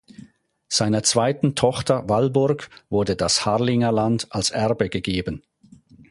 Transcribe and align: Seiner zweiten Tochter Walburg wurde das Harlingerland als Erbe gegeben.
Seiner 0.67 1.03
zweiten 1.03 1.53
Tochter 1.53 2.09
Walburg 2.09 2.71
wurde 2.89 3.15
das 3.15 3.45
Harlingerland 3.45 4.25
als 4.33 4.49
Erbe 4.49 4.89
gegeben. 4.89 5.43